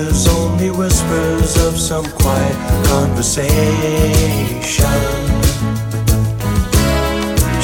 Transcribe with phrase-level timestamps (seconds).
[0.00, 2.56] Hears only whispers of some quiet
[2.86, 3.50] conversation.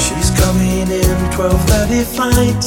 [0.05, 2.63] She's coming in 12:30 flight.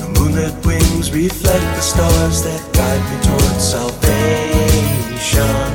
[0.00, 5.66] The moonlit wings reflect the stars that guide me towards salvation.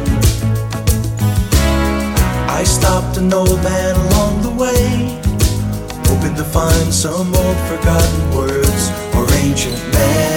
[2.60, 4.86] I stopped an old man along the way
[6.08, 8.84] hoping to find some old forgotten words
[9.16, 10.35] or ancient melodies.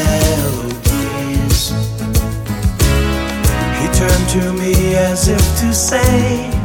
[3.98, 6.57] Turned to me as if to say,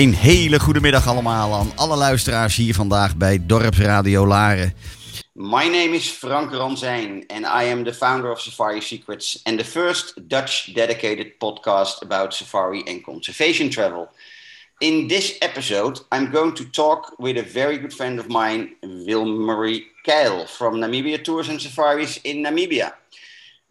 [0.00, 4.74] Een hele goede middag allemaal aan alle luisteraars hier vandaag bij Dorpsradio Laren.
[5.32, 9.64] My name is Frank Ranzijn and I am the founder of Safari Secrets and the
[9.64, 14.08] first Dutch dedicated podcast about safari and conservation travel.
[14.78, 19.82] In this episode, I'm going to talk with a very good friend of mine, Wilmarie
[20.06, 22.92] Keil from Namibia Tours and Safaris in Namibia.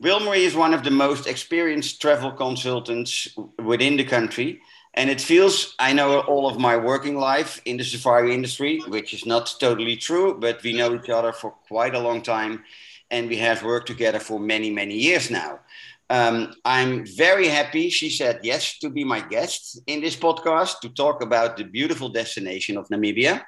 [0.01, 4.61] Wilmarie is one of the most experienced travel consultants within the country.
[4.99, 9.13] And it feels I know all of my working life in the safari industry, which
[9.13, 12.65] is not totally true, but we know each other for quite a long time
[13.09, 15.61] and we have worked together for many, many years now.
[16.09, 20.89] Um, I'm very happy she said yes to be my guest in this podcast to
[20.89, 23.45] talk about the beautiful destination of Namibia.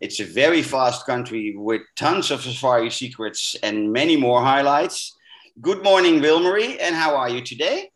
[0.00, 5.14] It's a very fast country with tons of safari secrets and many more highlights.
[5.60, 7.90] Good morning, Wilmarie, and how are you today?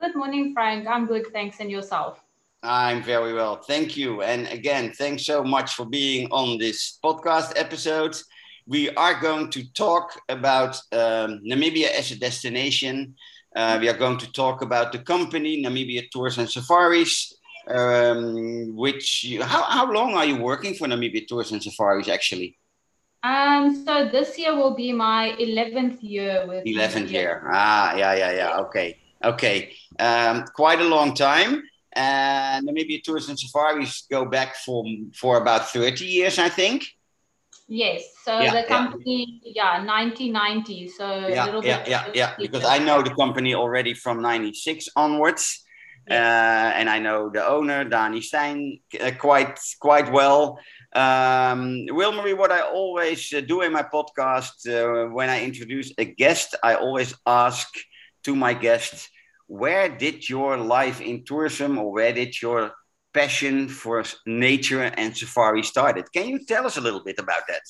[0.00, 0.86] Good morning, Frank.
[0.86, 2.22] I'm good, thanks, and yourself.
[2.62, 4.22] I'm very well, thank you.
[4.22, 8.16] And again, thanks so much for being on this podcast episode.
[8.66, 13.14] We are going to talk about um, Namibia as a destination.
[13.56, 17.32] Uh, we are going to talk about the company, Namibia Tours and Safaris.
[17.68, 22.56] Um, which you, how, how long are you working for Namibia Tours and Safaris actually?
[23.22, 27.10] Um, so this year will be my 11th year with 11th Namibia.
[27.10, 27.50] year.
[27.52, 28.56] Ah, yeah, yeah, yeah.
[28.60, 29.72] Okay, okay.
[29.98, 31.62] Um, quite a long time.
[31.92, 34.84] And Namibia Tours and Safaris go back for
[35.14, 36.84] for about 30 years, I think.
[37.66, 38.02] Yes.
[38.24, 40.88] So Yeah, the company, yeah, 1990.
[40.88, 41.88] So a yeah, little yeah, bit.
[41.88, 42.34] yeah, yeah.
[42.38, 45.64] Because I know the company already from '96 onwards,
[46.10, 46.14] uh,
[46.78, 50.58] and I know the owner, Dani Stein, uh, quite quite well.
[50.94, 56.04] Um, Wilmarie, what I always uh, do in my podcast uh, when I introduce a
[56.04, 57.68] guest, I always ask
[58.24, 59.10] to my guest,
[59.48, 62.72] where did your life in tourism, or where did your
[63.12, 66.04] passion for nature and safari started?
[66.12, 67.62] Can you tell us a little bit about that?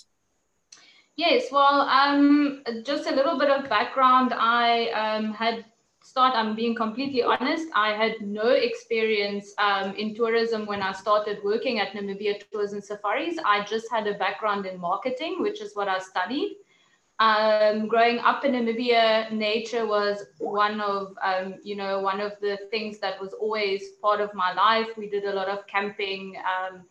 [1.17, 4.33] Yes, well, um, just a little bit of background.
[4.35, 5.65] I um, had
[6.03, 6.35] start.
[6.35, 7.67] I'm being completely honest.
[7.75, 12.83] I had no experience um, in tourism when I started working at Namibia Tours and
[12.83, 13.37] Safaris.
[13.45, 16.57] I just had a background in marketing, which is what I studied.
[17.21, 22.59] Um, growing up in Namibia, nature was one of um, you know one of the
[22.71, 24.89] things that was always part of my life.
[24.97, 26.37] We did a lot of camping.
[26.37, 26.83] Um,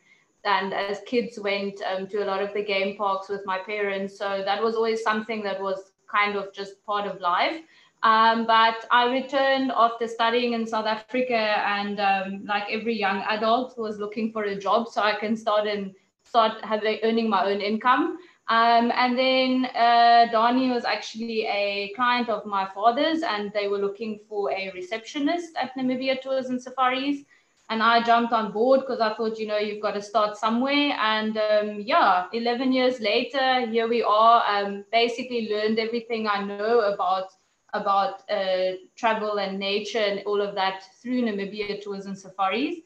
[0.44, 4.18] and as kids went um, to a lot of the game parks with my parents
[4.18, 7.62] so that was always something that was kind of just part of life.
[8.04, 13.78] Um, but I returned after studying in South Africa, and um, like every young adult,
[13.78, 15.94] was looking for a job so I can start and
[16.24, 18.18] start having earning my own income.
[18.50, 23.78] Um, and then uh, Donnie was actually a client of my father's, and they were
[23.78, 27.24] looking for a receptionist at Namibia Tours and Safaris.
[27.70, 30.96] And I jumped on board because I thought, you know, you've got to start somewhere.
[31.02, 34.42] And um, yeah, 11 years later, here we are.
[34.48, 37.32] Um, basically, learned everything I know about
[37.74, 42.78] about uh, travel and nature and all of that through Namibia Tours and Safaris.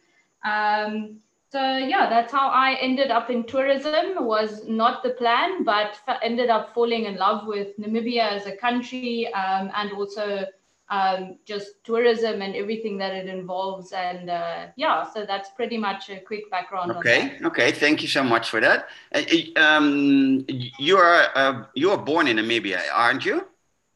[0.43, 1.19] Um,
[1.51, 4.25] so yeah, that's how I ended up in tourism.
[4.25, 9.31] Was not the plan, but ended up falling in love with Namibia as a country
[9.33, 10.45] um, and also
[10.91, 13.91] um, just tourism and everything that it involves.
[13.91, 16.91] And uh, yeah, so that's pretty much a quick background.
[16.91, 18.87] Okay, okay, thank you so much for that.
[19.13, 23.45] Uh, um, you are uh, you are born in Namibia, aren't you?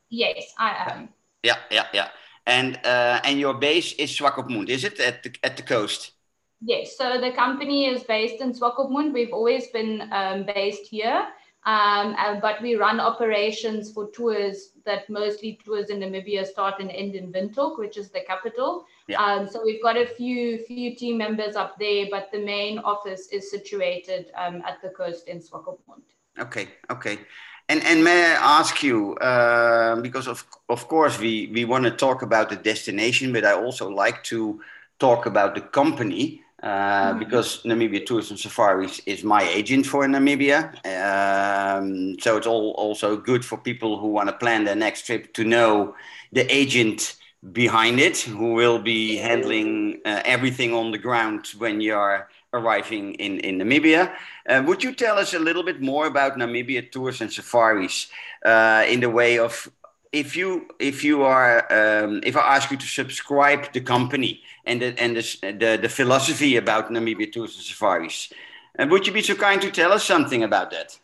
[0.09, 1.09] Yes, I am.
[1.41, 2.09] Yeah, yeah, yeah.
[2.45, 6.14] And uh, and your base is Swakopmund, is it at the at the coast?
[6.61, 6.97] Yes.
[6.97, 9.13] So the company is based in Swakopmund.
[9.13, 11.27] We've always been um, based here,
[11.65, 17.15] um, but we run operations for tours that mostly tours in Namibia start and end
[17.15, 18.85] in Windhoek, which is the capital.
[19.07, 19.21] Yeah.
[19.21, 23.27] Um, so we've got a few few team members up there, but the main office
[23.31, 26.03] is situated um, at the coast in Swakopmund.
[26.39, 27.19] Okay, okay.
[27.67, 31.91] And, and may I ask you, uh, because of, of course we, we want to
[31.91, 34.61] talk about the destination, but I also like to
[34.99, 36.67] talk about the company uh,
[37.09, 37.19] mm-hmm.
[37.19, 40.73] because Namibia Tours and Safaris is my agent for Namibia.
[40.85, 45.33] Um, so it's all also good for people who want to plan their next trip
[45.33, 45.95] to know
[46.31, 47.17] the agent
[47.51, 53.39] behind it, who will be handling uh, everything on the ground when you're arriving in,
[53.41, 54.15] in Namibia.
[54.47, 58.07] Uh, would you tell us a little bit more about Namibia tours and safaris
[58.45, 59.69] uh, in the way of
[60.15, 64.81] if you if you are um, if I ask you to subscribe the company and
[64.81, 65.23] the and the
[65.61, 68.31] the, the philosophy about Namibia tours and safaris,
[68.79, 70.97] uh, would you be so kind to tell us something about that?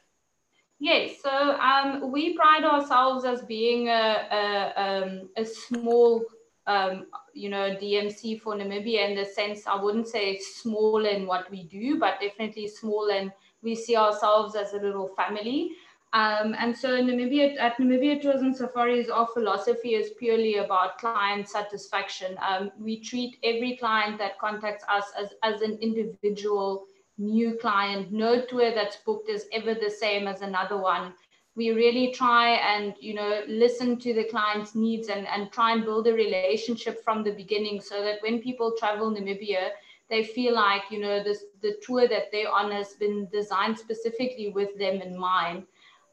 [0.80, 6.26] Yes, so um, we pride ourselves as being a, a, um, a small
[6.66, 11.50] um, you know, DMC for Namibia in the sense I wouldn't say small in what
[11.52, 13.32] we do, but definitely small and
[13.62, 15.72] we see ourselves as a little family.
[16.14, 21.48] Um, and so Namibia at Namibia Tours and Safaris, our philosophy is purely about client
[21.48, 22.38] satisfaction.
[22.46, 26.86] Um, we treat every client that contacts us as, as an individual
[27.18, 28.12] new client.
[28.12, 31.14] No tour that's booked is ever the same as another one
[31.56, 35.84] we really try and you know listen to the client's needs and, and try and
[35.84, 39.70] build a relationship from the beginning so that when people travel namibia
[40.10, 44.50] they feel like you know this the tour that they're on has been designed specifically
[44.50, 45.64] with them in mind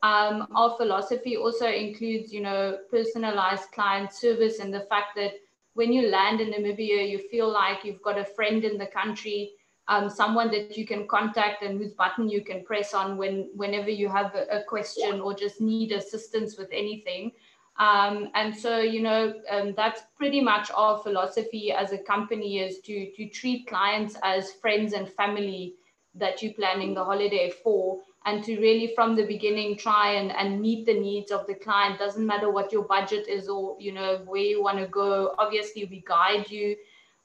[0.03, 5.33] um, our philosophy also includes you know personalized client service and the fact that
[5.75, 9.53] when you land in namibia you feel like you've got a friend in the country
[9.89, 13.91] um, someone that you can contact and whose button you can press on when whenever
[13.91, 17.33] you have a, question or just need assistance with anything.
[17.79, 22.81] Um, and so, you know, um, that's pretty much our philosophy as a company is
[22.81, 25.75] to, to treat clients as friends and family
[26.15, 30.61] that you're planning the holiday for and to really from the beginning try and, and
[30.61, 34.21] meet the needs of the client doesn't matter what your budget is or you know
[34.27, 36.77] where you want to go obviously we guide you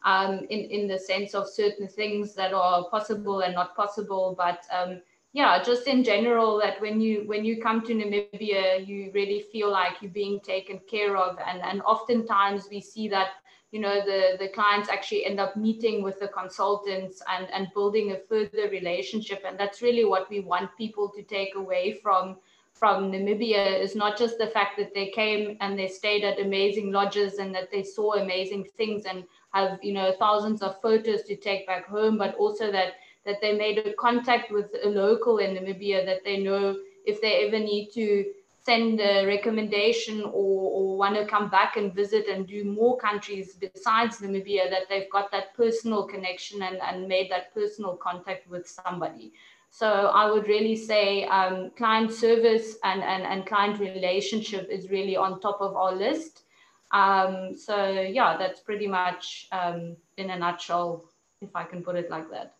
[0.05, 4.35] um, in, in the sense of certain things that are possible and not possible.
[4.37, 9.11] But um, yeah, just in general, that when you when you come to Namibia, you
[9.13, 11.37] really feel like you're being taken care of.
[11.45, 13.29] And, and oftentimes we see that,
[13.73, 18.11] you know, the, the clients actually end up meeting with the consultants and, and building
[18.11, 19.41] a further relationship.
[19.47, 22.37] And that's really what we want people to take away from
[22.75, 26.91] from Namibia is not just the fact that they came and they stayed at amazing
[26.91, 31.35] lodges and that they saw amazing things and have you know thousands of photos to
[31.35, 32.93] take back home, but also that
[33.25, 36.75] that they made a contact with a local in Namibia that they know
[37.05, 38.25] if they ever need to
[38.65, 43.55] send a recommendation or, or want to come back and visit and do more countries
[43.55, 48.67] besides Namibia, that they've got that personal connection and, and made that personal contact with
[48.67, 49.33] somebody.
[49.69, 55.17] So I would really say um, client service and, and, and client relationship is really
[55.17, 56.43] on top of our list.
[56.91, 61.03] Um, so yeah, that's pretty much um, in a nutshell,
[61.41, 62.55] if I can put it like that.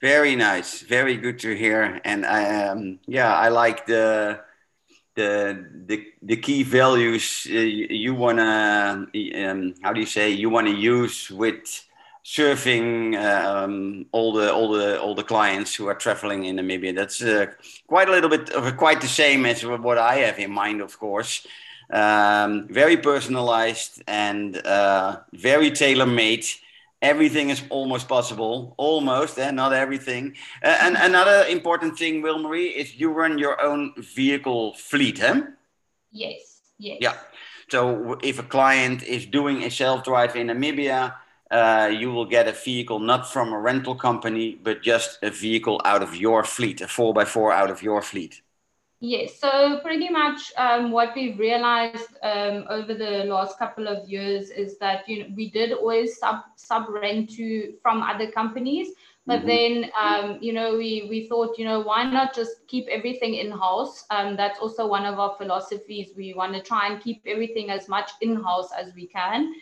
[0.00, 4.40] Very nice, very good to hear, and I, um, yeah, I like the
[5.14, 9.06] the the, the key values uh, you wanna
[9.44, 11.84] um, how do you say you wanna use with
[12.22, 16.94] serving um, all the all the all the clients who are traveling in Namibia.
[16.94, 17.46] That's uh,
[17.86, 20.80] quite a little bit of a, quite the same as what I have in mind,
[20.80, 21.46] of course.
[21.90, 26.44] Um, very personalized and uh, very tailor made.
[27.02, 29.62] Everything is almost possible, almost, and eh?
[29.62, 30.36] not everything.
[30.62, 35.42] Uh, and another important thing, Wilmarie, is you run your own vehicle fleet, huh?
[36.12, 36.60] Yes.
[36.78, 36.98] Yes.
[37.00, 37.16] Yeah.
[37.68, 41.14] So if a client is doing a self drive in Namibia,
[41.50, 45.80] uh, you will get a vehicle not from a rental company, but just a vehicle
[45.84, 48.42] out of your fleet, a 4x4 out of your fleet.
[49.04, 54.50] Yes, so pretty much um, what we've realized um, over the last couple of years
[54.50, 58.90] is that you know we did always sub sub rent to from other companies,
[59.26, 59.48] but mm-hmm.
[59.48, 63.50] then um, you know we we thought you know why not just keep everything in
[63.50, 64.04] house?
[64.10, 66.10] Um, that's also one of our philosophies.
[66.16, 69.52] We want to try and keep everything as much in house as we can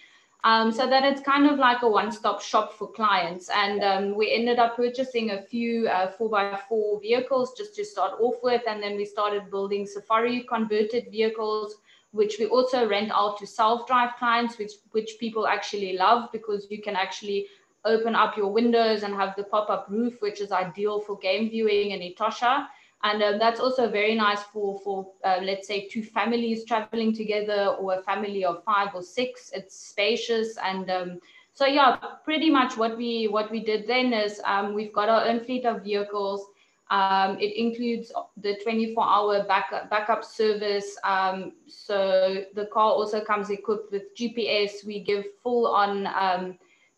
[0.45, 3.51] um, so that it's kind of like a one-stop shop for clients.
[3.51, 8.37] And um, we ended up purchasing a few uh, 4x4 vehicles just to start off
[8.43, 11.77] with, and then we started building Safari converted vehicles,
[12.13, 16.81] which we also rent out to self-drive clients, which which people actually love because you
[16.83, 17.47] can actually
[17.85, 21.93] open up your windows and have the pop-up roof, which is ideal for game viewing
[21.93, 22.67] and Etosha.
[23.03, 27.77] And um, that's also very nice for, for uh, let's say, two families traveling together
[27.79, 29.51] or a family of five or six.
[29.55, 30.59] It's spacious.
[30.63, 31.21] And um,
[31.55, 35.25] so, yeah, pretty much what we what we did then is um, we've got our
[35.25, 36.47] own fleet of vehicles.
[36.91, 40.97] Um, it includes the 24-hour backup, backup service.
[41.05, 44.85] Um, so the car also comes equipped with GPS.
[44.85, 46.09] We give full on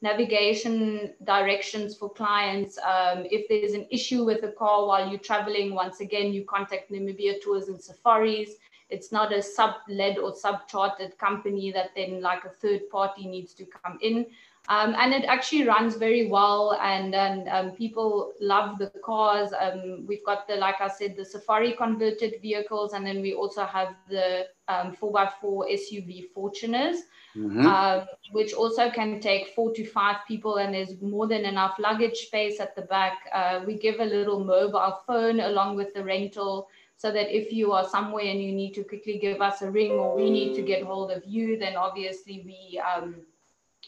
[0.02, 2.76] navigation directions for clients.
[2.78, 6.90] Um, if there's an issue with a car while you're traveling, once again, you contact
[6.90, 8.50] Namibia Tours and Safaris.
[8.90, 13.64] It's not a sub-led or sub-chartered company that then like a third party needs to
[13.64, 14.26] come in.
[14.68, 19.50] Um, and it actually runs very well and, and um, people love the cars.
[19.60, 23.64] Um, we've got the, like I said, the Safari converted vehicles, and then we also
[23.64, 26.98] have the 4x4 um, SUV Fortuners
[27.36, 27.66] mm-hmm.
[27.66, 32.26] uh, which also can take four to five people, and there's more than enough luggage
[32.26, 33.18] space at the back.
[33.32, 37.72] Uh, we give a little mobile phone along with the rental so that if you
[37.72, 40.62] are somewhere and you need to quickly give us a ring or we need to
[40.62, 43.16] get hold of you, then obviously we um,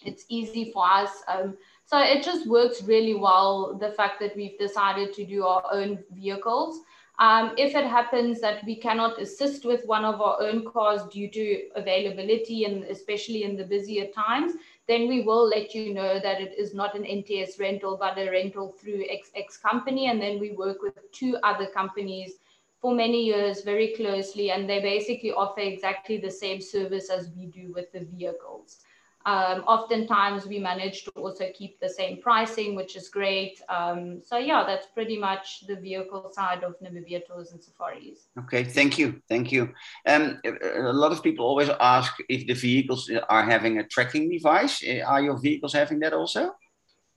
[0.04, 1.10] it's easy for us.
[1.28, 1.56] Um,
[1.86, 3.76] so it just works really well.
[3.78, 6.80] The fact that we've decided to do our own vehicles.
[7.20, 11.28] Um, if it happens that we cannot assist with one of our own cars due
[11.30, 14.54] to availability and especially in the busier times,
[14.88, 18.28] then we will let you know that it is not an NTS rental, but a
[18.30, 20.08] rental through XX company.
[20.08, 22.32] And then we work with two other companies
[22.80, 27.46] for many years very closely, and they basically offer exactly the same service as we
[27.46, 28.80] do with the vehicles.
[29.26, 33.60] Um, oftentimes we manage to also keep the same pricing, which is great.
[33.68, 38.28] Um, so yeah, that's pretty much the vehicle side of Namibia Tours and Safaris.
[38.40, 39.72] Okay, thank you, thank you.
[40.06, 44.82] Um, a lot of people always ask if the vehicles are having a tracking device.
[45.06, 46.52] Are your vehicles having that also?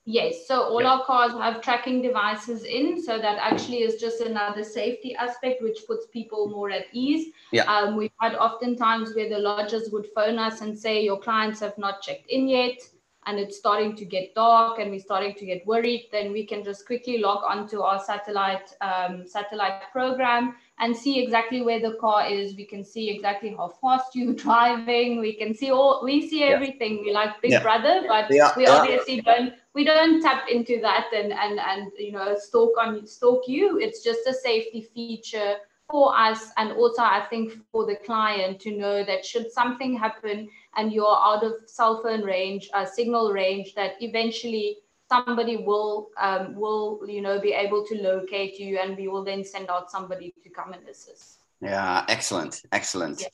[0.09, 0.91] Yes, so all yeah.
[0.91, 5.79] our cars have tracking devices in, so that actually is just another safety aspect which
[5.85, 7.33] puts people more at ease.
[7.51, 7.63] Yeah.
[7.63, 11.77] Um, we've had oftentimes where the lodges would phone us and say your clients have
[11.77, 12.79] not checked in yet,
[13.27, 16.07] and it's starting to get dark, and we're starting to get worried.
[16.11, 21.61] Then we can just quickly log onto our satellite um, satellite program and see exactly
[21.61, 22.55] where the car is.
[22.55, 25.19] We can see exactly how fast you're driving.
[25.19, 26.97] We can see all we see everything.
[26.97, 27.03] Yeah.
[27.03, 27.61] We like Big yeah.
[27.61, 28.53] Brother, but yeah.
[28.55, 33.05] we obviously don't we don't tap into that and and and you know stalk on
[33.05, 33.77] stalk you.
[33.77, 35.57] It's just a safety feature
[35.89, 40.49] for us and also I think for the client to know that should something happen
[40.77, 44.77] and you're out of cell phone range, uh, signal range, that eventually
[45.09, 49.43] somebody will um, will you know be able to locate you and we will then
[49.43, 53.29] send out somebody to come and assist yeah excellent excellent yeah.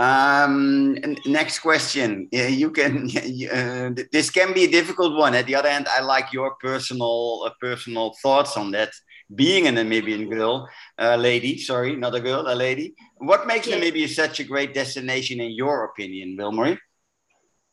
[0.00, 2.28] Um, next question.
[2.30, 3.10] Yeah, you can.
[3.48, 5.34] Uh, this can be a difficult one.
[5.34, 8.90] At the other hand, I like your personal uh, personal thoughts on that.
[9.34, 10.68] Being a Namibian girl,
[10.98, 12.94] uh, lady, sorry, not a girl, a lady.
[13.18, 16.78] What makes Namibia such a great destination, in your opinion, Wilmarie?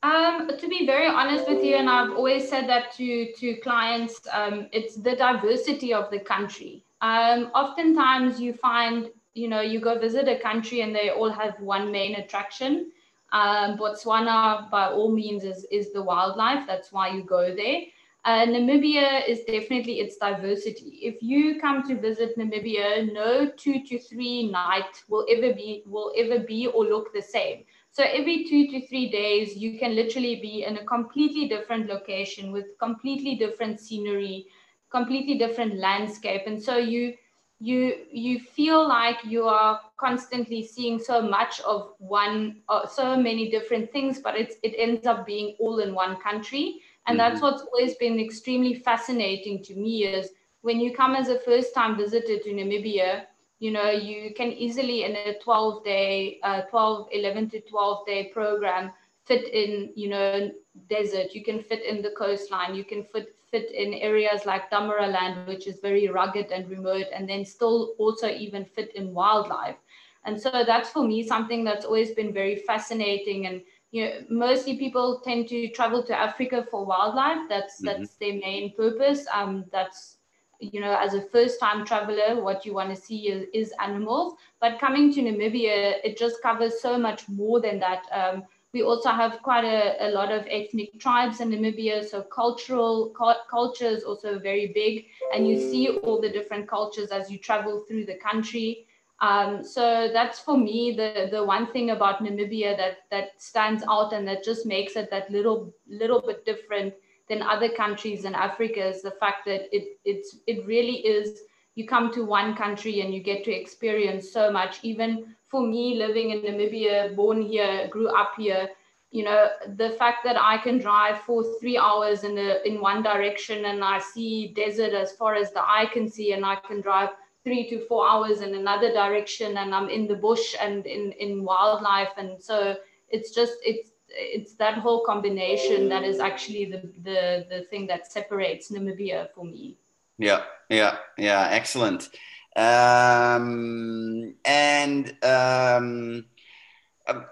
[0.04, 4.20] Um, to be very honest with you, and I've always said that to, to clients,
[4.32, 6.84] um, it's the diversity of the country.
[7.02, 11.60] Um, oftentimes you find, you know, you go visit a country and they all have
[11.60, 12.92] one main attraction.
[13.32, 16.68] Um, Botswana, by all means, is, is the wildlife.
[16.68, 17.82] That's why you go there.
[18.25, 21.00] Uh, Namibia is definitely its diversity.
[21.03, 26.12] If you come to visit Namibia, no two to three night will ever be will
[26.17, 27.65] ever be or look the same.
[27.91, 32.51] So every two to three days, you can literally be in a completely different location
[32.51, 34.48] with completely different scenery,
[34.91, 37.13] completely different landscape, and so you
[37.60, 43.50] you you feel like you are constantly seeing so much of one uh, so many
[43.50, 47.38] different things but it's it ends up being all in one country and Mm-hmm.
[47.38, 50.32] that's what's always been extremely fascinating to me is
[50.62, 53.24] when you come as a first time visitor to namibia
[53.60, 58.30] you know you can easily in a 12 day uh, 12 11 to 12 day
[58.34, 58.92] program
[59.26, 60.52] fit in you know
[60.90, 61.34] desert.
[61.34, 62.76] You can fit in the coastline.
[62.76, 67.28] You can fit fit in areas like Damaraland which is very rugged and remote and
[67.30, 69.78] then still also even fit in wildlife.
[70.26, 73.62] And so that's for me something that's always been very fascinating and
[73.96, 74.14] you know
[74.48, 77.50] mostly people tend to travel to africa for wildlife.
[77.50, 78.08] That's Mhm.
[78.08, 79.28] that's their main purpose.
[79.34, 80.18] Um that's
[80.60, 84.36] you know as a first time traveler what you want to see is, is animals.
[84.62, 88.04] But coming to namibia it just covers so much more than that.
[88.12, 92.04] Um, we also have quite a, a lot of ethnic tribes in namibia.
[92.04, 95.06] So cultural cu- culture is also very big.
[95.34, 98.85] And you see all the different cultures as you travel through the country
[99.22, 104.12] um, so that's for me the the one thing about Namibia that that stands out
[104.14, 106.94] and that just makes it that little little bit different
[107.30, 111.42] than other countries in Africa is the fact that it it's it really is
[111.76, 114.80] you come to one country and you get to experience so much.
[114.84, 118.70] Even for me living in Namibia born here grew up here
[119.12, 123.02] you know the fact that I can drive for three hours in a in one
[123.02, 126.82] direction and I see desert as far as the eye can see and I can
[126.82, 127.12] drive
[127.46, 131.46] three to four hours in another direction and I'm in the bush and in, in
[131.46, 132.10] wildlife.
[132.18, 132.75] And so
[133.08, 138.12] it's just, it's, it's that whole combination that is actually the, the, the thing that
[138.12, 139.78] separates Namibia for me.
[140.18, 142.10] Yeah, yeah, yeah, excellent.
[142.56, 146.25] Um, and um,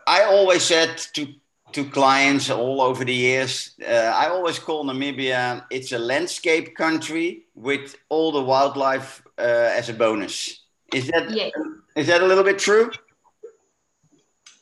[0.05, 1.33] I always said to
[1.73, 7.45] to clients all over the years, uh, I always call Namibia it's a landscape country
[7.55, 9.41] with all the wildlife uh,
[9.79, 10.63] as a bonus.
[10.93, 11.51] Is that Yes.
[11.95, 12.91] is that a little bit true?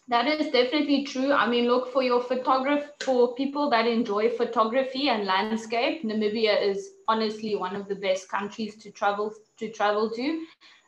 [0.08, 1.32] That is definitely true.
[1.32, 6.04] I mean, look for your photograph for people that enjoy photography and landscape.
[6.04, 10.46] Namibia is honestly one of the best countries to travel to travel to.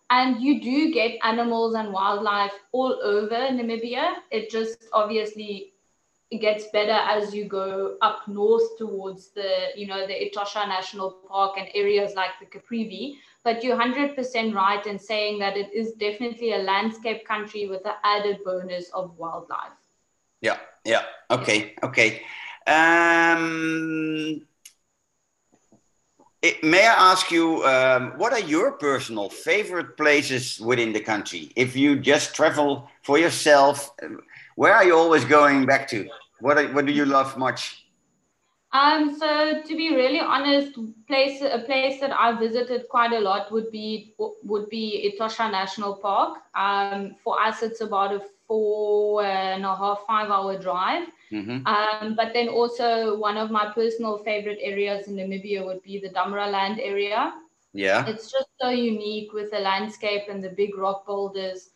[0.10, 4.16] And you do get animals and wildlife all over Namibia.
[4.32, 5.73] It just obviously
[6.34, 11.12] it gets better as you go up north towards the, you know, the Etosha National
[11.30, 13.18] Park and areas like the Caprivi.
[13.44, 17.94] But you're 100% right in saying that it is definitely a landscape country with the
[18.04, 19.78] added bonus of wildlife.
[20.42, 21.04] Yeah, yeah.
[21.30, 22.24] Okay, okay.
[22.66, 24.42] Um,
[26.42, 31.52] it- may I ask you, um, what are your personal favorite places within the country?
[31.56, 33.92] If you just travel for yourself,
[34.56, 36.10] where are you always going back to?
[36.44, 37.88] What, are, what do you love much?
[38.74, 40.78] Um, so to be really honest,
[41.08, 45.96] place a place that I visited quite a lot would be would be Etosha National
[45.96, 46.40] Park.
[46.56, 51.08] Um, for us, it's about a four and a half five hour drive.
[51.30, 56.00] hmm Um, but then also one of my personal favorite areas in Namibia would be
[56.00, 57.34] the Damaraland area.
[57.74, 61.70] Yeah, It's just so unique with the landscape and the big rock boulders.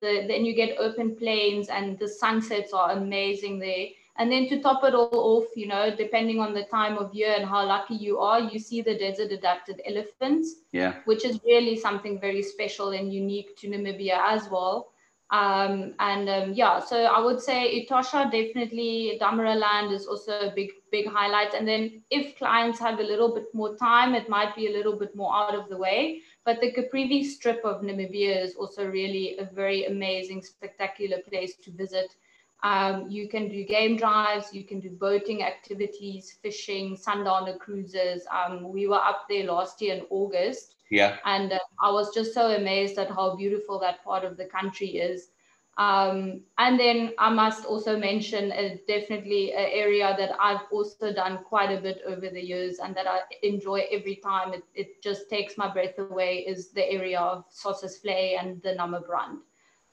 [0.00, 3.88] The, then you get open plains and the sunsets are amazing there.
[4.18, 7.34] And then to top it all off, you know, depending on the time of year
[7.36, 11.78] and how lucky you are, you see the desert adapted elephants yeah, which is really
[11.78, 14.92] something very special and unique to Namibia as well.
[15.32, 20.70] Um, and um, yeah, so I would say Etosha definitely Damaraland is also a big,
[20.90, 21.54] big highlight.
[21.54, 24.96] And then if clients have a little bit more time, it might be a little
[24.96, 26.22] bit more out of the way.
[26.44, 31.70] But the Caprivi strip of Namibia is also really a very amazing, spectacular place to
[31.70, 32.16] visit.
[32.62, 38.26] Um, you can do game drives, you can do boating activities, fishing, sundowner cruises.
[38.30, 42.34] Um, we were up there last year in August, yeah, and uh, I was just
[42.34, 45.30] so amazed at how beautiful that part of the country is.
[45.78, 51.38] Um, and then I must also mention uh, definitely an area that I've also done
[51.38, 54.52] quite a bit over the years and that I enjoy every time.
[54.52, 59.38] It, it just takes my breath away is the area of Sossusvlei and the NamibRand.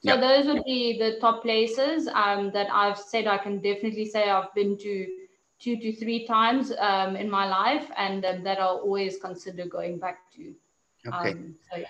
[0.00, 0.20] So Yeah.
[0.20, 4.54] those would be the top places um, that I've said I can definitely say I've
[4.54, 5.06] been to
[5.58, 9.98] two to three times um, in my life and um, that I'll always consider going
[9.98, 10.54] back to.
[11.06, 11.30] okay.
[11.30, 11.86] Um, so yeah.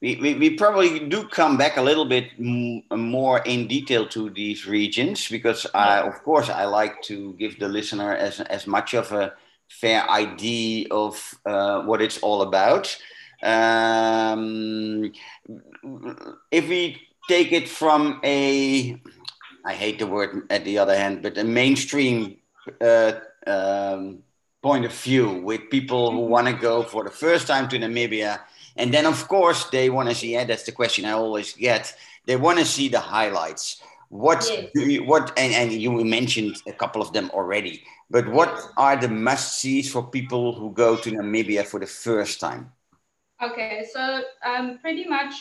[0.00, 4.66] We, we, we probably do come back a little bit more in detail to these
[4.66, 9.12] regions because I, of course, I like to give the listener as, as much of
[9.12, 9.34] a
[9.68, 12.96] fair idea of uh, what it's all about.
[13.42, 15.12] Um,
[16.50, 19.00] if we take it from a,
[19.64, 22.38] I hate the word at the other hand, but a mainstream
[22.80, 23.12] uh,
[23.46, 24.24] um,
[24.62, 28.40] point of view with people who want to go for the first time to Namibia.
[28.76, 31.94] And then, of course, they want to see, yeah, that's the question I always get.
[32.26, 33.80] They want to see the highlights.
[34.08, 34.70] What Yes.
[34.74, 38.96] do you, what, and, and you mentioned a couple of them already, but what are
[38.96, 42.72] the must sees for people who go to Namibia for the first time?
[43.40, 45.32] Okay, so um, pretty much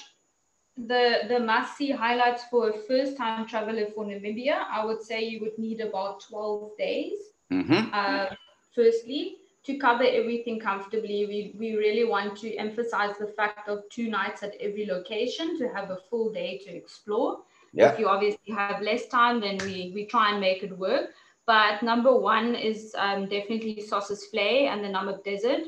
[0.88, 5.24] the the must see highlights for a first time traveler for Namibia, I would say
[5.24, 7.20] you would need about 12 days.
[7.50, 8.28] hmm Uh,
[8.74, 14.10] firstly, to cover everything comfortably, we, we really want to emphasize the fact of two
[14.10, 17.39] nights at every location to have a full day to explore.
[17.74, 17.94] Yeah.
[17.94, 21.12] If you obviously have less time, then we, we try and make it work.
[21.46, 25.63] But number one is um, definitely Sossusvlei and the Namib Desert.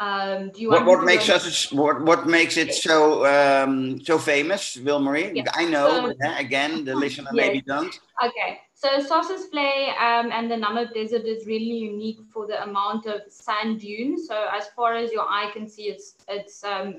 [0.00, 4.76] Um, do you What, what makes us what, what makes it so um, so famous,
[4.76, 5.34] Wilmarie?
[5.34, 5.44] Yeah.
[5.54, 7.40] I know, So- but again, the listener Yes.
[7.46, 7.94] maybe don't.
[8.24, 13.20] Okay, so Sossusvlei um, and the Namib Desert is really unique for the amount of
[13.28, 14.28] sand dunes.
[14.28, 16.96] So as far as your eye can see, it's it's um,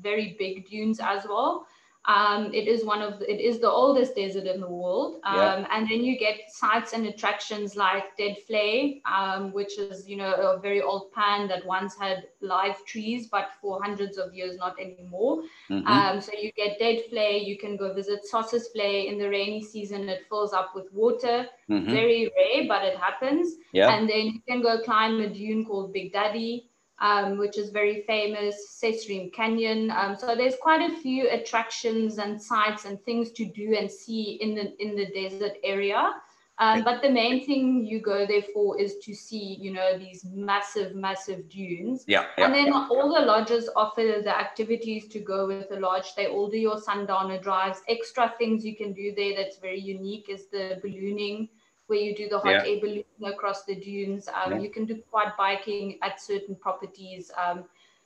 [0.00, 1.66] very big dunes as well.
[2.06, 5.16] Um, it is one of the, it is the oldest desert in the world.
[5.24, 5.66] Um, Yeah.
[5.70, 10.26] And then you get sites and attractions like Dead Flay, um, which is you know
[10.32, 14.78] a very old pan that once had live trees, but for hundreds of years not
[14.80, 15.42] anymore.
[15.70, 15.86] Mhm.
[15.86, 17.44] Um, so you get Deadvlei.
[17.44, 20.08] You can go visit Sossusvlei in the rainy season.
[20.08, 21.46] It fills up with water.
[21.68, 21.88] Mhm.
[21.90, 23.54] Very rare, but it happens.
[23.72, 23.88] Yeah.
[23.88, 26.71] And then you can go climb a dune called Big Daddy,
[27.02, 28.56] um, which is very famous.
[28.80, 29.90] Sesriem Canyon.
[29.90, 34.38] Um, so there's quite a few attractions and sites and things to do and see
[34.40, 36.14] in the in the desert area.
[36.58, 40.24] Um, but the main thing you go there for is to see, you know, these
[40.32, 42.04] massive, massive dunes.
[42.06, 42.44] Yeah, yeah.
[42.44, 46.14] And then all the lodges offer the activities to go with the lodge.
[46.14, 47.80] They all do your sundowner drives.
[47.88, 51.48] Extra things you can do there that's very unique is the ballooning,
[51.92, 52.70] where you do the hot Yeah.
[52.70, 54.28] air balloon across the dunes.
[54.38, 54.60] Um, Yeah.
[54.64, 57.30] You can do quad biking at certain properties.
[57.44, 57.58] Um,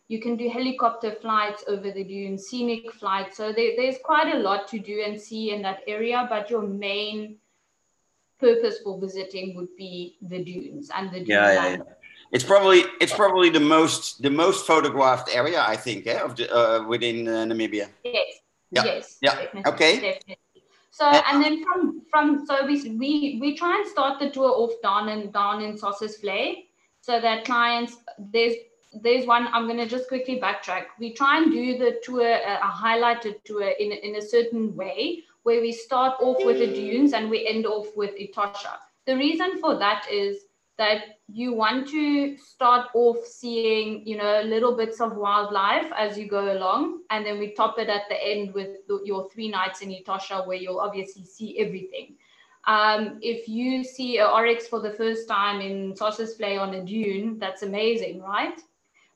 [0.09, 3.37] you can do helicopter flights over the dunes, scenic flights.
[3.41, 6.19] So there, there's quite a lot to do and see in that area.
[6.33, 7.19] But your main
[8.47, 9.93] purpose for visiting would be
[10.33, 11.77] the dunes and the dune Yeah, yeah.
[12.35, 16.45] It's probably it's probably the most the most photographed area I think eh, of the
[16.61, 17.87] uh, within uh, Namibia.
[18.05, 18.31] Yes.
[18.77, 19.05] Yeah, Yes.
[19.27, 19.93] yeah, Definitely, okay.
[20.07, 20.46] Definitely.
[20.99, 21.81] So And- then from
[22.11, 25.75] from so we we we try and start the tour off down and down in
[25.83, 26.45] Sossusvlei,
[27.09, 27.99] so that clients
[28.37, 28.55] there's
[29.03, 30.87] there's one I'm gonna just quickly backtrack.
[30.99, 34.75] We try and do the tour uh, a highlighted tour in a- in a certain
[34.75, 38.75] way where we start off with the dunes and we end off with Etosha.
[39.05, 40.46] The reason for that is
[40.79, 46.29] that you want to start off seeing, you know, little bits of wildlife as you
[46.29, 49.81] go along, and then we top it at the end with the, your three nights
[49.81, 52.17] in Etosha, where you'll obviously see everything.
[52.67, 57.39] Um, if you see an oryx for the first time in Sossusvlei on a dune,
[57.39, 58.61] that's amazing, right?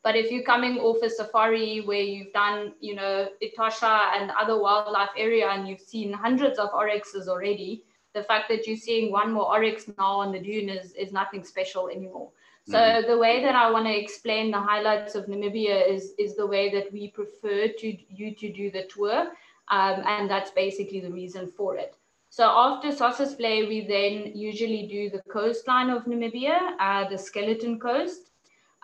[0.03, 4.59] But if you're coming off a safari where you've done, you know, Etosha and other
[4.59, 9.33] wildlife area and you've seen hundreds of oryxes already, the fact that you're seeing one
[9.33, 12.31] more oryx now on the dune is, is nothing special anymore.
[12.69, 16.47] So the way that I want to explain the highlights of Namibia is is the
[16.47, 19.33] way that we prefer to you to do the tour,
[19.69, 21.97] um, and that's basically the reason for it.
[22.29, 22.93] So after
[23.37, 28.30] Play, we then usually do the coastline of Namibia, uh, the Skeleton Coast,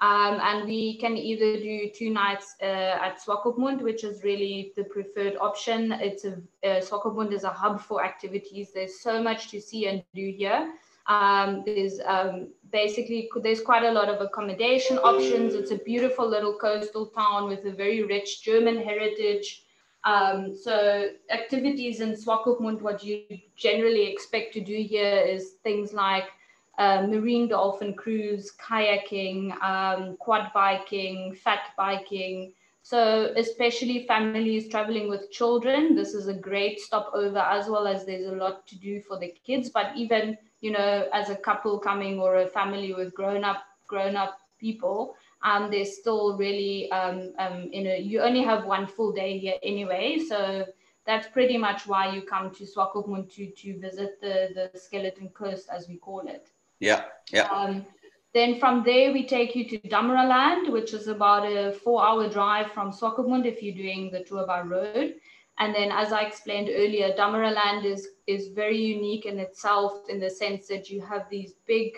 [0.01, 4.85] um, and we can either do two nights uh, at Swakopmund, which is really the
[4.85, 5.93] preferred option.
[5.93, 8.73] It's a uh, Swakopmund is a hub for activities.
[8.75, 10.75] There's so much to see and do here.
[11.07, 15.55] Um, there's um, basically there's quite a lot of accommodation options.
[15.55, 19.63] It's a beautiful little coastal town with a very rich German heritage.
[20.05, 23.23] Um, so activities in Swakopmund, what you
[23.57, 26.29] generally expect to do here is things like
[26.79, 32.53] uh, marine dolphin cruise, kayaking, um, quad biking, fat biking.
[32.83, 38.27] So especially families traveling with children, this is a great stopover as well as there's
[38.27, 39.71] a lot to do for the kids.
[39.71, 44.17] But even you know, as a couple coming or a family with grown up grown
[44.17, 49.13] up people, um, there's still really um, um, you know you only have one full
[49.13, 50.67] day here anyway, so
[51.05, 55.69] that's pretty much why you come to Swakopmund to to visit the the skeleton coast
[55.71, 56.51] as we call it.
[56.81, 57.49] Yeah, yeah.
[57.49, 57.87] Um,
[58.35, 62.71] then from there, we take you to Damaraland, which is about a four hour drive
[62.73, 65.15] from Swakopmund if you're doing the tour by road.
[65.59, 70.29] And then, as I explained earlier, Damaraland is, is very unique in itself in the
[70.29, 71.93] sense that you have these big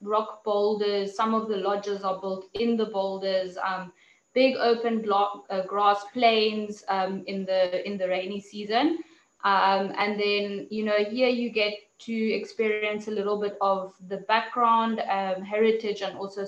[0.00, 1.14] rock boulders.
[1.14, 3.58] Some of the lodges are built in the boulders.
[3.62, 3.92] Um,
[4.32, 9.00] big open block, uh, grass plains um, in the in the rainy season.
[9.44, 14.18] Um, and then, you know, here you get to experience a little bit of the
[14.28, 16.46] background, um, heritage, and also.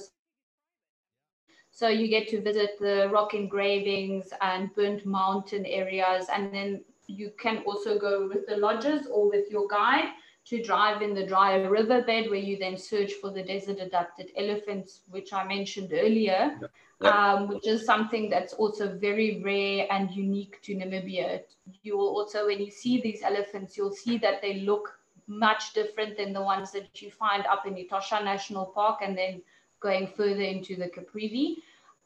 [1.71, 7.33] So you get to visit the rock engravings and burnt mountain areas, and then you
[7.39, 10.09] can also go with the lodges or with your guide
[10.47, 15.01] to drive in the dry riverbed where you then search for the desert adapted elephants,
[15.11, 16.69] which I mentioned earlier, Yeah.
[17.11, 21.43] Um, which is something that's also very rare and unique to Namibia.
[21.83, 26.17] You will also, when you see these elephants, you'll see that they look much different
[26.17, 29.43] than the ones that you find up in Etosha National Park and then
[29.81, 31.57] going further into the Caprivi.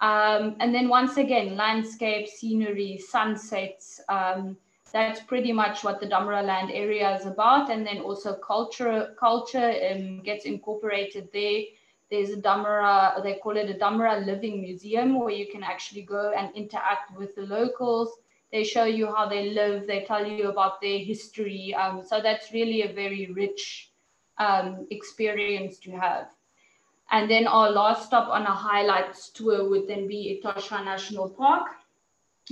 [0.01, 4.01] Um, and then once again, landscape, scenery, sunsets.
[4.09, 4.57] Um,
[4.93, 7.71] that's pretty much what the Damaraland area is about.
[7.71, 11.63] And then also culture, culture um, gets incorporated there.
[12.11, 16.33] There's a Damara, they call it a Damara Living Museum where you can actually go
[16.37, 18.11] and interact with the locals.
[18.51, 19.87] They show you how they live.
[19.87, 21.73] They tell you about their history.
[21.75, 23.93] Um, so that's really a very rich
[24.39, 26.31] um, experience to have.
[27.13, 31.69] And then our last stop on a highlights tour would then be Etosha National Park.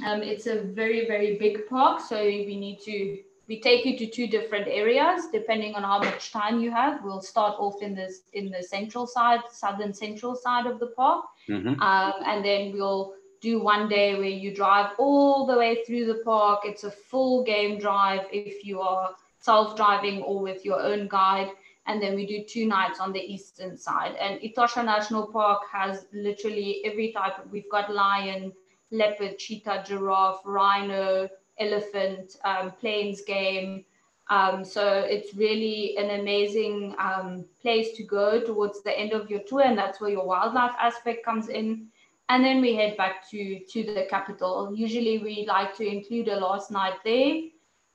[0.07, 2.01] Um, it's a very, very big park.
[2.01, 6.33] So we need to, we take you to two different areas depending on how much
[6.33, 7.03] time you have.
[7.03, 11.25] We'll start off in this, in the central side, southern central side of the park.
[11.49, 11.81] Mhm.
[11.81, 16.21] Um, and then we'll do one day where you drive all the way through the
[16.25, 16.61] park.
[16.65, 21.51] It's a full game drive if you are self driving or with your own guide.
[21.87, 24.15] And then we do two nights on the eastern side.
[24.17, 27.39] And Etosha National Park has literally every type.
[27.39, 28.53] Of, we've got lion,
[28.91, 33.85] leopard, cheetah, giraffe, rhino, elephant, um, plains game.
[34.31, 39.41] Um, so it's really an amazing um, place to go towards the end of your
[39.41, 41.89] tour, and that's where your wildlife aspect comes in.
[42.29, 44.75] And then we head back to to the capital.
[44.75, 47.45] Usually, we like to include a last night there,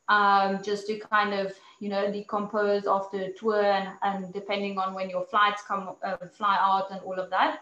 [0.09, 4.95] um, just to kind of you know decompose after the tour, and, and depending on
[4.95, 7.59] when your flights come uh, fly out and all of that.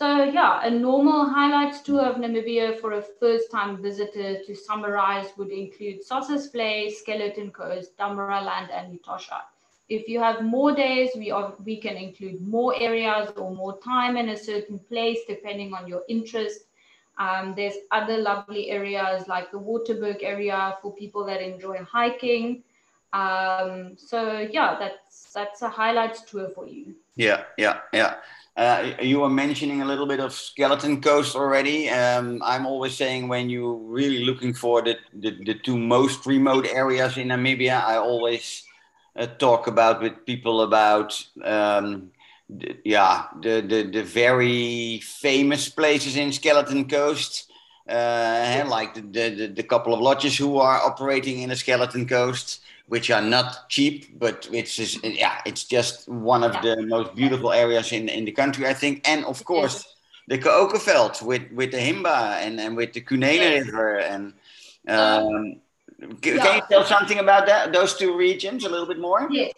[0.00, 5.50] So yeah, a normal highlights tour of Namibia for a first-time visitor to summarize would
[5.50, 9.42] include Sossusvlei, Skeleton Coast, Damaraland, and Etosha.
[9.90, 14.16] If you have more days, we are we can include more areas or more time
[14.16, 16.60] in a certain place depending on your interest.
[17.18, 22.62] Um, there's other lovely areas like the Waterberg area for people that enjoy hiking.
[23.12, 26.94] Um, so yeah, that's that's a highlights tour for you.
[27.20, 28.14] Yeah, yeah, yeah.
[28.56, 31.88] Uh, you were mentioning a little bit of Skeleton Coast already.
[31.90, 36.66] Um, I'm always saying when you're really looking for the, the, the two most remote
[36.66, 38.64] areas in Namibia, I always
[39.16, 42.10] uh, talk about with people about um,
[42.48, 47.50] the, yeah the, the the very famous places in Skeleton Coast,
[47.88, 52.06] uh, like the, the the- the couple of lodges who are operating in the Skeleton
[52.06, 57.14] Coast which are not cheap, but which is yeah, it's just one of the most
[57.14, 58.94] beautiful areas in in the country, I think.
[59.08, 59.76] And of course,
[60.26, 64.24] the Kaokoveld with with the Himba and and with the Kunene River and.
[64.88, 65.60] Um,
[66.24, 66.44] c- Yeah.
[66.44, 67.72] Can you tell something about that?
[67.72, 69.28] Those two regions a little bit more?
[69.30, 69.52] Yes.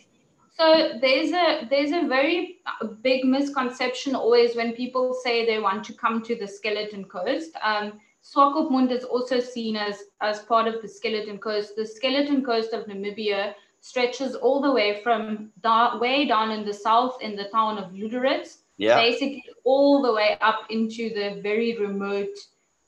[0.59, 0.66] So
[1.05, 5.92] there's a there's a very uh, big misconception always when people say they want to
[6.03, 7.51] come to the Skeleton Coast.
[7.71, 7.87] Um,
[8.23, 11.75] Swakopmund is also seen as as part of the Skeleton Coast.
[11.77, 16.73] The Skeleton Coast of Namibia stretches all the way from da- way down in the
[16.73, 18.97] south in the town of Luderitz, Yeah.
[18.97, 22.37] basically all the way up into the very remote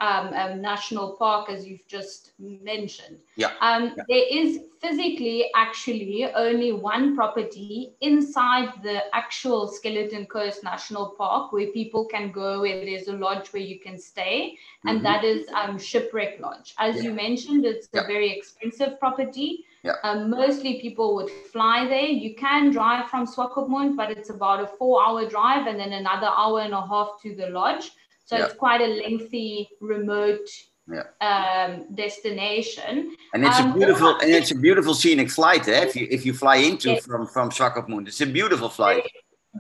[0.00, 3.18] um, um, national park, as you've just mentioned.
[3.37, 3.52] Yeah.
[3.61, 11.52] Um, There is physically actually only one property inside the actual Skeleton Coast National Park
[11.52, 15.02] where people can go, where there's a lodge where you can stay, and Mhm.
[15.04, 16.74] that is um, Shipwreck Lodge.
[16.78, 18.02] As you mentioned, it's Yeah.
[18.02, 19.64] a very expensive property.
[19.83, 19.96] Yeah.
[20.02, 22.11] Um, mostly people would fly there.
[22.24, 26.61] You can drive from Swakopmund, but it's about a four-hour drive and then another hour
[26.61, 27.92] and a half to the lodge.
[28.24, 28.44] So Yeah.
[28.46, 30.48] it's quite a lengthy, remote
[30.90, 31.04] Yeah.
[31.30, 33.16] um, destination.
[33.34, 35.68] And it's Um, a beautiful and it's a beautiful scenic flight.
[35.68, 35.82] Eh?
[35.88, 37.06] If you if you fly into Yes.
[37.06, 39.04] from from Swakopmund, it's a beautiful flight.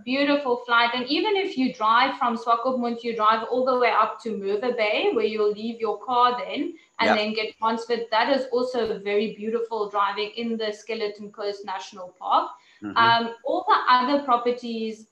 [0.04, 0.90] Beautiful flight.
[0.96, 4.72] And even if you drive from Swakopmund, you drive all the way up to Mowe
[4.82, 6.60] Bay, where you'll leave your car then
[6.98, 7.14] and Yeah.
[7.18, 8.04] then get transferred.
[8.10, 12.46] That is also very beautiful driving in the Skeleton Coast National Park.
[12.82, 12.96] Mhm.
[13.02, 15.06] Um, all the other properties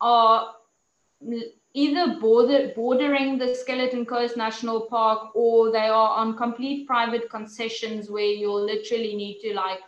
[0.00, 0.54] are
[1.74, 8.10] either border, bordering the Skeleton Coast National Park or they are on complete private concessions
[8.10, 9.80] where you'll literally need to like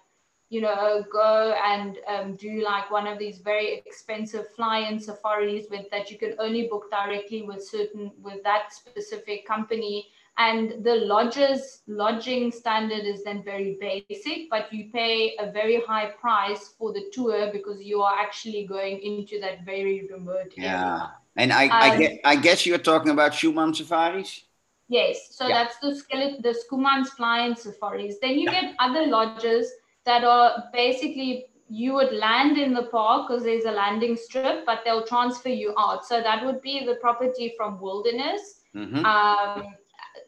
[0.50, 5.88] you know, go and um, do like one of these very expensive fly-in safaris with
[5.92, 10.08] that you can only book directly with certain with that specific company.
[10.38, 16.10] And the lodges lodging standard is then very basic, but you pay a very high
[16.20, 21.12] price for the tour because you are actually going into that very remote area.
[21.36, 21.42] Yeah.
[21.42, 24.44] And I, I, Um, get, I guess you're talking about Schoeman safaris?
[24.88, 25.62] Yes, so Yeah.
[25.64, 28.16] that's the skeleton, the Schoeman's flying safaris.
[28.20, 29.70] Then you get other lodges
[30.04, 34.80] that are basically you would land in the park because there's a landing strip, but
[34.84, 36.04] they'll transfer you out.
[36.04, 38.62] So that would be the property from Wilderness.
[38.74, 39.04] Mhm.
[39.04, 39.76] Um,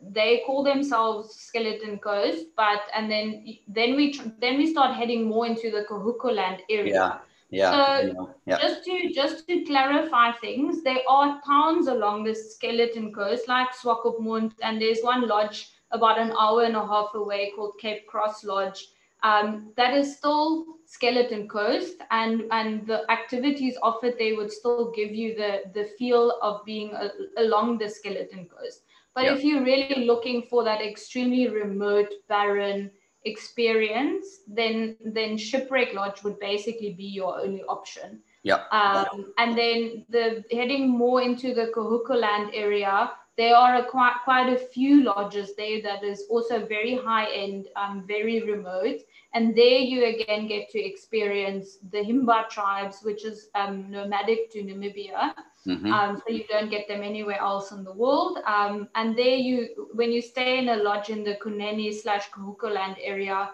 [0.01, 5.25] they call themselves Skeleton Coast, but and then then we tr- then we start heading
[5.25, 6.95] more into the Kaokoland area.
[6.95, 7.19] Yeah.
[7.53, 7.73] Yeah.
[7.73, 8.59] So- yeah, yeah.
[8.59, 14.53] Just to just to clarify things, there are towns along the skeleton coast like Swakopmund,
[14.63, 18.87] and there's one lodge about an hour and a half away called Cape Cross Lodge.
[19.23, 25.13] Um, that is still skeleton coast, and and the activities offered there would still give
[25.13, 28.83] you the the feel of being a, along the skeleton coast.
[29.15, 29.35] But Yeah.
[29.35, 32.91] if you're really looking for that extremely remote, barren
[33.25, 38.21] experience, then then shipwreck lodge would basically be your only option.
[38.43, 38.65] Yeah.
[38.73, 44.53] Um, and then the heading more into the Kaokoland area, there are a, quite quite
[44.53, 49.01] a few lodges there that is also very high end, um, very remote,
[49.33, 54.63] and there you again get to experience the Himba tribes, which is um, nomadic to
[54.63, 55.35] Namibia.
[55.67, 55.93] Mhm.
[55.93, 58.39] Um, so you don't get them anywhere else in the world.
[58.47, 62.97] Um, and there you, when you stay in a lodge in the Kunene slash Kaokoland
[63.01, 63.51] area,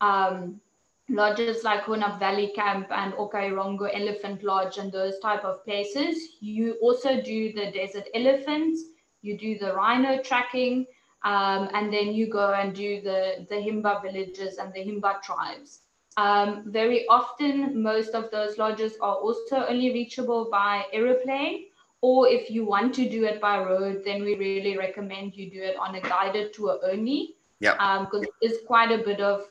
[0.00, 0.60] um,
[1.08, 6.74] lodges like Hoanib Valley Camp and Okahirongo Elephant Lodge and those type of places, you
[6.80, 8.84] also do the desert elephants,
[9.22, 10.86] you do the rhino tracking,
[11.24, 15.80] um, and then you go and do the, the Himba villages and the Himba tribes.
[16.16, 21.66] Um, very often, most of those lodges are also only reachable by aeroplane,
[22.00, 25.62] or if you want to do it by road, then we really recommend you do
[25.62, 27.36] it on a guided tour only.
[27.60, 27.74] Yeah.
[28.00, 29.46] Because it's quite a bit of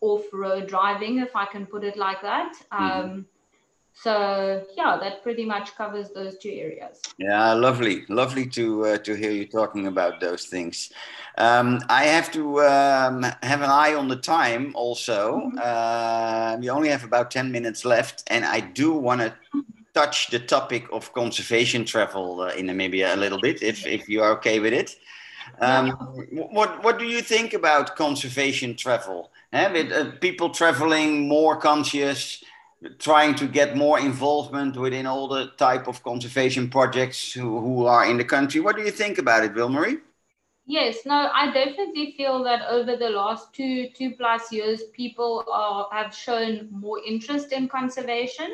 [0.00, 2.54] off-road driving, if I can put it like that.
[2.72, 3.26] Um,
[3.94, 7.00] So yeah, that pretty much covers those two areas.
[7.18, 10.90] Yeah, lovely, lovely to uh, to hear you talking about those things.
[11.38, 14.72] Um, I have to um, have an eye on the time.
[14.74, 19.32] Also, uh, we only have about ten minutes left, and I do want to
[19.94, 24.22] touch the topic of conservation travel uh, in Namibia a little bit, if if you
[24.22, 24.96] are okay with it.
[25.60, 29.30] Um, wh- What what do you think about conservation travel?
[29.52, 32.42] Eh, with uh, people traveling more conscious,
[32.98, 38.06] trying to get more involvement within all the type of conservation projects who, who are
[38.06, 38.60] in the country.
[38.60, 40.00] What do you think about it, Wilmarie?
[40.66, 45.88] Yes, no, I definitely feel that over the last two two plus years, people are,
[45.92, 48.50] have shown more interest in conservation.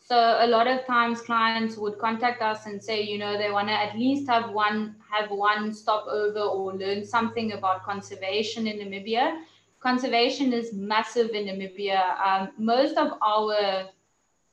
[0.00, 3.68] So a lot of times, clients would contact us and say, you know, they want
[3.68, 9.42] to at least have one have one stopover or learn something about conservation in Namibia.
[9.82, 12.16] Conservation is massive in Namibia.
[12.24, 13.88] Um, most of our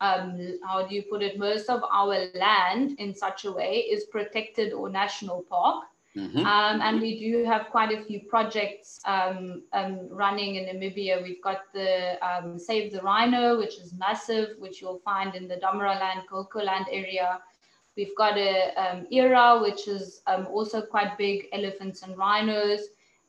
[0.02, 1.38] um, how do you put it?
[1.38, 5.86] Most of our land in such a way is protected or national park.
[6.16, 6.44] Mhm.
[6.44, 11.22] Um, and we do have quite a few projects um, um, running in Namibia.
[11.22, 15.58] We've got the um, Save the Rhino, which is massive, which you'll find in the
[15.58, 16.24] Damaraland,
[16.56, 17.42] Land area.
[17.96, 22.82] We've got a um, ERA, which is um, also quite big, elephants and rhinos.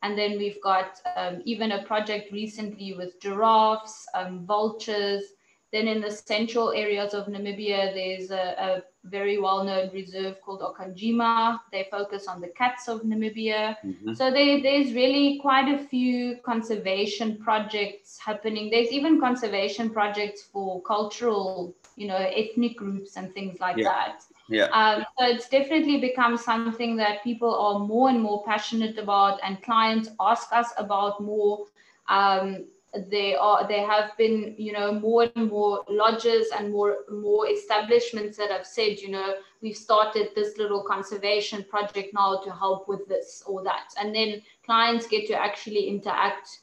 [0.03, 5.23] And then we've got um, even a project recently with giraffes, um, vultures.
[5.71, 11.61] Then in the central areas of Namibia, there's a, a very well-known reserve called Okonjima.
[11.71, 13.77] They focus on the cats of Namibia.
[13.85, 14.17] Mhm.
[14.17, 18.69] So there, there's really quite a few conservation projects happening.
[18.69, 23.83] There's even conservation projects for cultural, you know, ethnic groups and things like Yeah.
[23.85, 24.23] that.
[24.51, 24.65] Yeah.
[24.65, 29.61] Um, so it's definitely become something that people are more and more passionate about, and
[29.63, 31.67] clients ask us about more.
[32.09, 32.65] Um,
[33.09, 38.37] they are there have been you know more and more lodges and more more establishments
[38.37, 43.07] that have said you know we've started this little conservation project now to help with
[43.07, 46.59] this or that and then clients get to actually interact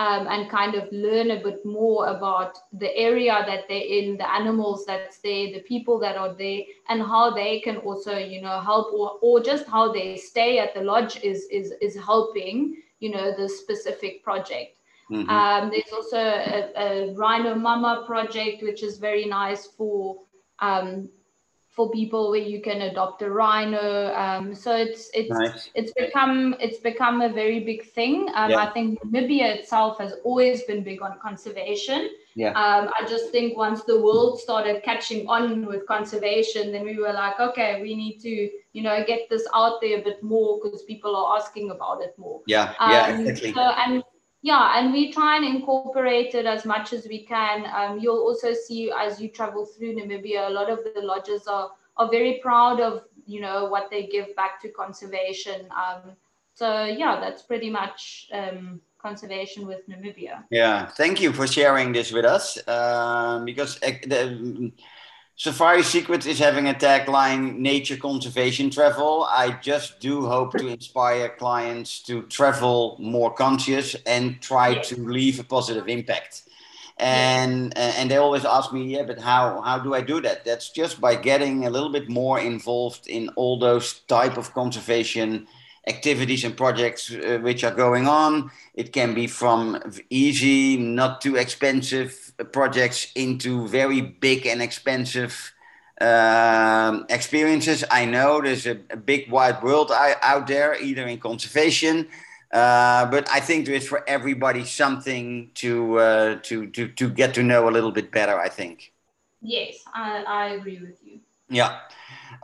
[0.00, 4.30] um, and kind of learn a bit more about the area that they're in, the
[4.40, 8.60] animals that's there, the people that are there, and how they can also, you know,
[8.60, 13.10] help or, or just how they stay at the lodge is is is helping, you
[13.10, 14.78] know, the specific project.
[15.10, 15.28] Mhm.
[15.28, 20.16] Um, there's also a, a Rhino Mama project, which is very nice for
[20.60, 21.10] um,
[21.70, 24.12] for people where you can adopt a rhino.
[24.14, 25.70] Um, so it's it's Nice.
[25.74, 28.28] it's become it's become a very big thing.
[28.34, 28.58] Um, Yeah.
[28.58, 32.10] I think Namibia itself has always been big on conservation.
[32.34, 32.50] Yeah.
[32.50, 37.12] Um, I just think once the world started catching on with conservation, then we were
[37.12, 40.82] like, okay, we need to you know get this out there a bit more because
[40.82, 42.40] people are asking about it more.
[42.46, 43.52] Yeah, yeah, Um, exactly.
[43.52, 44.02] So, and
[44.42, 47.66] yeah, and we try and incorporate it as much as we can.
[47.74, 51.70] Um, you'll also see as you travel through Namibia, a lot of the lodges are
[51.96, 55.68] are very proud of you know what they give back to conservation.
[55.70, 56.12] Um,
[56.54, 60.44] so yeah, that's pretty much um, conservation with Namibia.
[60.50, 62.58] Yeah, thank you for sharing this with us.
[62.66, 64.72] Um, because ec- the,
[65.40, 69.24] Safari Secrets is having a tagline Nature Conservation Travel.
[69.26, 74.90] I just do hope to inspire clients to travel more conscious and try Yes.
[74.90, 76.42] to leave a positive impact.
[76.98, 80.44] And uh, and they always ask me, yeah, but how how do I do that?
[80.44, 85.46] That's just by getting a little bit more involved in all those type of conservation
[85.86, 88.50] activities and projects uh, which are going on.
[88.74, 95.52] It can be from easy, not too expensive projects into very big and expensive
[96.00, 97.84] um, experiences.
[97.90, 102.08] I know there's a, a big wide world out, out there, either in conservation,
[102.52, 107.34] uh, but I think there is for everybody something to, uh, to to to get
[107.34, 108.38] to know a little bit better.
[108.38, 108.92] I think.
[109.42, 111.20] Yes, I, I agree with you.
[111.48, 111.78] Yeah.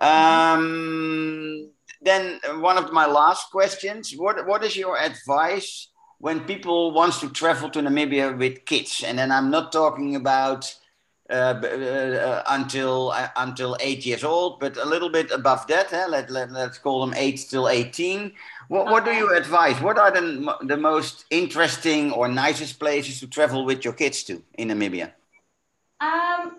[0.00, 1.70] Um,
[2.02, 5.88] then one of my last questions: What what is your advice
[6.18, 9.02] when people wants to travel to Namibia with kids?
[9.06, 10.74] And then I'm not talking about
[11.28, 15.92] uh, uh, until uh, until eight years old, but a little bit above that.
[15.92, 16.06] eh?
[16.06, 18.32] Let, let let's call them eight till eighteen.
[18.68, 19.80] What what do you advise?
[19.80, 24.42] What are the the most interesting or nicest places to travel with your kids to
[24.54, 25.12] in Namibia?
[26.00, 26.58] Um,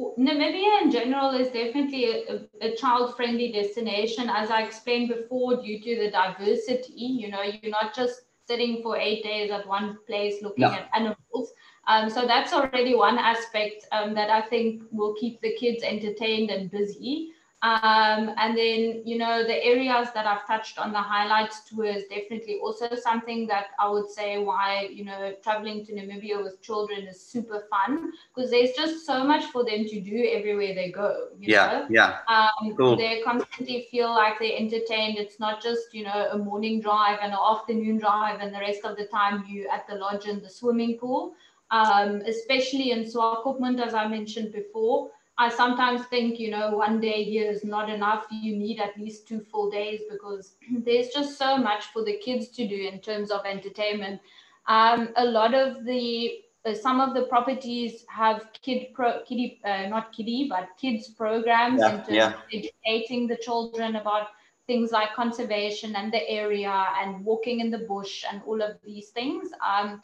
[0.00, 4.30] Namibia in general is definitely a, a child-friendly destination.
[4.30, 8.96] As I explained before, due to the diversity, you know, you're not just sitting for
[8.96, 10.72] eight days at one place looking No.
[10.72, 11.52] at animals.
[11.88, 16.50] Um, so that's already one aspect um, that I think will keep the kids entertained
[16.50, 17.32] and busy.
[17.62, 22.04] Um, and then, you know, the areas that I've touched on the highlights tour is
[22.08, 27.06] definitely also something that I would say why, you know, traveling to Namibia with children
[27.06, 31.28] is super fun because there's just so much for them to do everywhere they go.
[31.38, 31.88] You Yeah, know?
[31.88, 32.96] yeah, Um, Cool.
[32.96, 35.18] They constantly feel like they're entertained.
[35.18, 38.84] It's not just, you know, a morning drive and an afternoon drive, and the rest
[38.84, 41.34] of the time you at the lodge and the swimming pool.
[41.70, 45.10] Um, especially in Swakopmund, as I mentioned before.
[45.38, 48.26] I sometimes think, you know, one day here is not enough.
[48.30, 52.48] You need at least two full days because there's just so much for the kids
[52.50, 54.20] to do in terms of entertainment.
[54.68, 56.32] Um, a lot of the
[56.66, 61.86] uh, some of the properties have kid pro kiddie uh, not kiddie but kids programs
[61.86, 62.32] Yeah, in terms yeah.
[62.34, 64.20] of educating the children about
[64.60, 69.08] things like conservation and the area and walking in the bush and all of these
[69.10, 70.00] things um,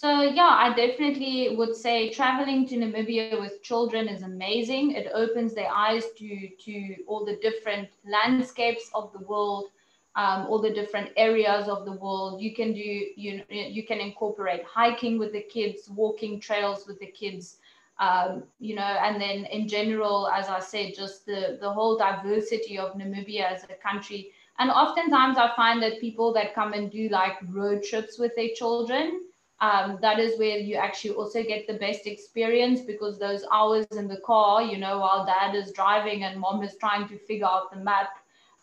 [0.00, 5.54] so yeah i definitely would say traveling to namibia with children is amazing it opens
[5.54, 9.66] their eyes to to all the different landscapes of the world
[10.16, 12.40] um, all the different areas of the world.
[12.40, 17.06] You can do you you can incorporate hiking with the kids, walking trails with the
[17.06, 17.58] kids,
[18.00, 22.78] um, you know, and then in general, as I said, just the the whole diversity
[22.78, 24.32] of Namibia as a country.
[24.58, 28.48] And oftentimes, I find that people that come and do like road trips with their
[28.54, 29.25] children.
[29.60, 34.06] Um, that is where you actually also get the best experience because those hours in
[34.08, 37.70] the car, you know, while dad is driving and mom is trying to figure out
[37.72, 38.10] the map,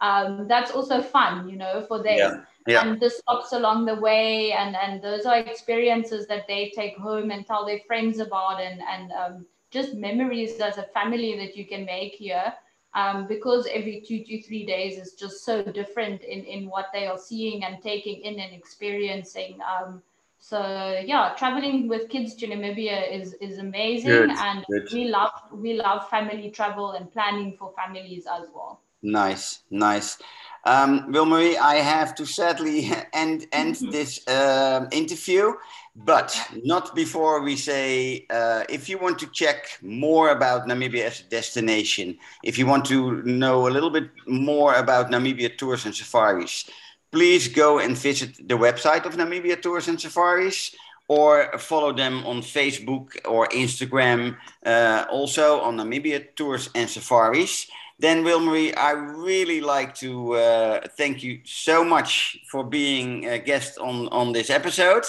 [0.01, 2.17] um, that's also fun, you know, for them.
[2.17, 2.33] Yeah,
[2.67, 2.81] yeah.
[2.83, 7.31] And the stops along the way, and and those are experiences that they take home
[7.31, 11.65] and tell their friends about, and and um, just memories as a family that you
[11.65, 12.53] can make here.
[12.95, 17.07] Um, because every two to three days is just so different in in what they
[17.07, 19.59] are seeing and taking in and experiencing.
[19.61, 20.01] Um,
[20.43, 24.91] so yeah, traveling with kids to Namibia is is amazing, Good, and good.
[24.91, 28.81] we love we love family travel and planning for families as well.
[29.01, 30.17] Nice, nice.
[30.65, 35.53] Um, Wilmarie, I have to sadly end end this um, interview,
[35.95, 41.21] but not before we say uh, if you want to check more about Namibia as
[41.21, 45.95] a destination, if you want to know a little bit more about Namibia Tours and
[45.95, 46.69] Safaris,
[47.13, 50.75] please go and visit the website of Namibia Tours and Safaris
[51.07, 54.35] or follow them on Facebook or Instagram,
[54.65, 57.67] uh, also on Namibia Tours and Safaris.
[57.99, 63.77] Then, Wilmarie, I really like to uh, thank you so much for being a guest
[63.77, 65.03] on, on this episode.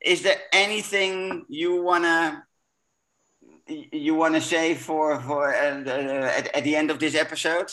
[0.00, 2.42] Is there anything you want to
[3.68, 7.70] you want to say for for uh, uh, at, at the end of this episode?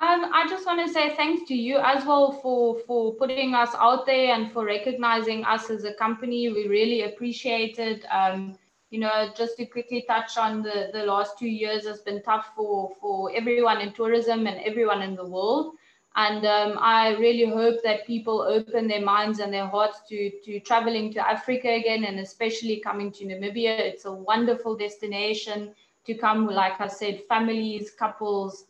[0.00, 3.70] Um, I just want to say thanks to you as well for for putting us
[3.78, 6.48] out there and for recognizing us as a company.
[6.48, 8.04] We really appreciate it.
[8.10, 8.58] Um,
[8.90, 12.50] you know, just to quickly touch on the the last two years has been tough
[12.56, 15.74] for for everyone in tourism and everyone in the world.
[16.16, 20.60] And um, I really hope that people open their minds and their hearts to to
[20.60, 23.78] traveling to Africa again, and especially coming to Namibia.
[23.78, 25.72] It's a wonderful destination
[26.04, 26.46] to come.
[26.46, 28.64] Like I said, families, couples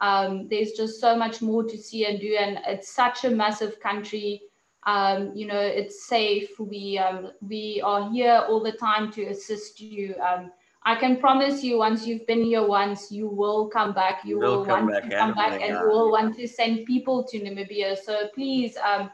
[0.00, 3.80] um, there's just so much more to see and do and it's such a massive
[3.80, 4.42] country.
[4.86, 6.58] Um, you know it's safe.
[6.58, 10.14] We um, we are here all the time to assist you.
[10.16, 10.52] Um,
[10.84, 14.24] i can promise you once you've been here once you will come back.
[14.24, 16.86] You Will will, come want back, to come back and you will want to send
[16.86, 17.96] people to namibia.
[17.98, 19.10] So please um,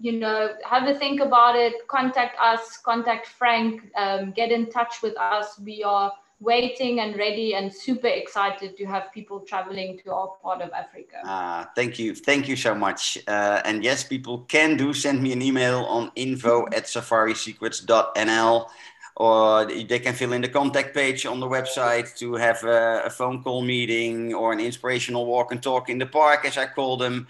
[0.00, 1.86] you know have a think about it.
[1.86, 2.78] Contact us.
[2.78, 3.82] Contact frank.
[3.94, 5.60] Um, get in touch with us.
[5.60, 10.62] We are waiting and ready and super excited to have people traveling to our part
[10.62, 11.16] of Africa.
[11.24, 12.14] Ah, thank you.
[12.14, 13.18] Thank you so much.
[13.26, 18.68] Uh, and yes, people can do send me an email on info at safarisecrets.nl
[19.16, 23.10] or they can fill in the contact page on the website to have a, a
[23.10, 26.96] phone call meeting or an inspirational walk and talk in the park, as I call
[26.96, 27.26] them.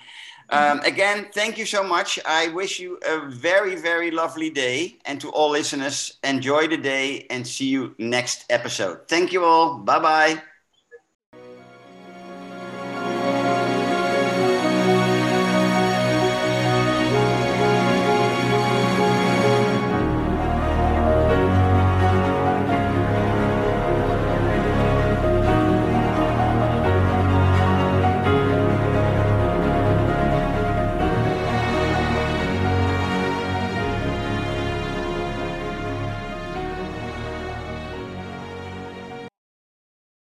[0.50, 2.18] Um, again, thank you so much.
[2.24, 4.98] I wish you a very, very lovely day.
[5.04, 9.08] And to all listeners, enjoy the day and see you next episode.
[9.08, 9.78] Thank you all.
[9.78, 10.42] Bye bye.